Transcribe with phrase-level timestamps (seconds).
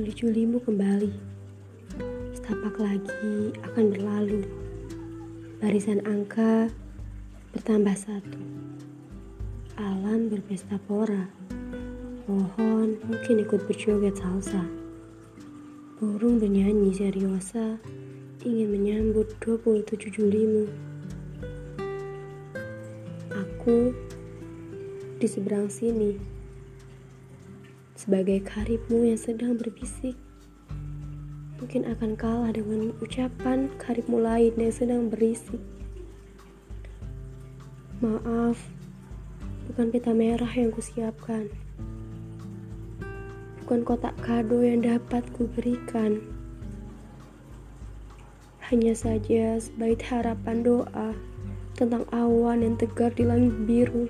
[0.00, 1.12] di Julimu kembali.
[2.32, 4.48] Setapak lagi akan berlalu.
[5.60, 6.72] Barisan angka
[7.52, 8.40] bertambah satu.
[9.76, 11.28] Alam berpesta pora.
[12.24, 14.64] Pohon mungkin ikut berjoget salsa.
[16.00, 17.76] Burung bernyanyi seriosa
[18.40, 20.64] ingin menyambut 27 Julimu.
[23.36, 23.92] Aku
[25.20, 26.39] di seberang sini
[28.00, 30.16] sebagai karibmu yang sedang berbisik.
[31.60, 35.60] Mungkin akan kalah dengan ucapan karibmu lain yang sedang berisik.
[38.00, 38.56] Maaf
[39.68, 41.52] bukan pita merah yang kusiapkan.
[43.60, 46.24] Bukan kotak kado yang dapat kuberikan.
[48.72, 51.12] Hanya saja sebaik harapan doa
[51.76, 54.08] tentang awan yang tegar di langit biru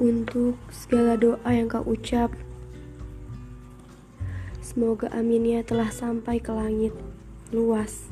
[0.00, 2.32] untuk segala doa yang kau ucap.
[4.64, 6.96] Semoga aminnya telah sampai ke langit
[7.52, 8.08] luas.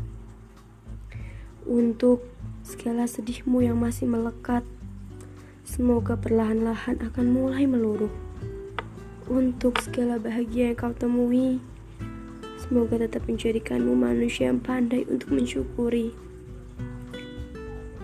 [1.65, 2.29] Untuk
[2.61, 4.61] segala sedihmu yang masih melekat,
[5.65, 8.13] semoga perlahan-lahan akan mulai meluruh.
[9.29, 11.61] Untuk segala bahagia yang kau temui,
[12.61, 16.13] semoga tetap menjadikanmu manusia yang pandai untuk mensyukuri.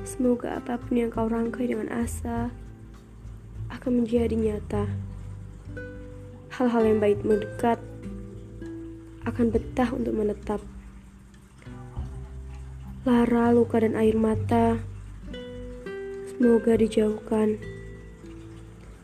[0.04, 2.52] Semoga apa pun yang kau rangkai dengan asa,
[3.74, 4.86] akan menjadi nyata.
[6.54, 7.82] Hal-hal yang baik mendekat
[9.26, 10.62] akan betah untuk menetap.
[13.02, 14.78] Lara, luka, dan air mata
[16.34, 17.58] semoga dijauhkan.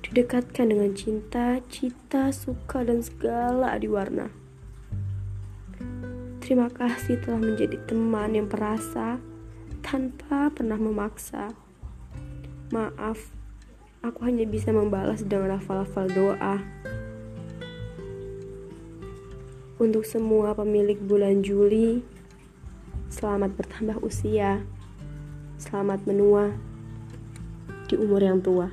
[0.03, 4.35] Didekatkan dengan cinta, cita, suka, dan segala adiwarna.
[6.43, 9.23] Terima kasih telah menjadi teman yang perasa
[9.87, 11.55] tanpa pernah memaksa.
[12.75, 13.40] Maaf
[14.01, 16.57] Aku hanya bisa membalas dengan hafal-hafal doa.
[19.77, 22.01] Untuk semua pemilik bulan Juli,
[23.13, 24.65] selamat bertambah usia,
[25.61, 26.57] selamat menua
[27.93, 28.73] di umur yang tua.